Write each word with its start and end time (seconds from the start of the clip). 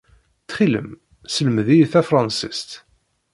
Ttxil-m, 0.41 0.89
sselmed-iyi 1.33 1.85
tafṛensist. 1.91 2.69